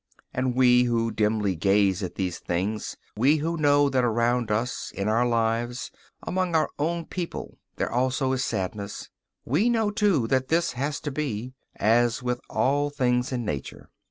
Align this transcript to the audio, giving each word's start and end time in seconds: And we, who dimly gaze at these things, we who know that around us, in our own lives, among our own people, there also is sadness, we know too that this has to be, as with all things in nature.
And 0.33 0.55
we, 0.55 0.85
who 0.85 1.11
dimly 1.11 1.55
gaze 1.55 2.01
at 2.01 2.15
these 2.15 2.39
things, 2.39 2.97
we 3.15 3.35
who 3.37 3.55
know 3.55 3.87
that 3.87 4.03
around 4.03 4.49
us, 4.49 4.91
in 4.95 5.07
our 5.07 5.21
own 5.23 5.29
lives, 5.29 5.91
among 6.23 6.55
our 6.55 6.71
own 6.79 7.05
people, 7.05 7.59
there 7.75 7.91
also 7.91 8.31
is 8.31 8.43
sadness, 8.43 9.11
we 9.45 9.69
know 9.69 9.91
too 9.91 10.25
that 10.29 10.47
this 10.47 10.71
has 10.71 10.99
to 11.01 11.11
be, 11.11 11.53
as 11.75 12.23
with 12.23 12.41
all 12.49 12.89
things 12.89 13.31
in 13.31 13.45
nature. 13.45 13.91